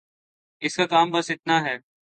اس 0.61 0.75
کا 0.75 0.85
کام 0.85 1.11
بس 1.11 1.31
اتنا 1.31 1.61
ہے۔ 1.65 1.77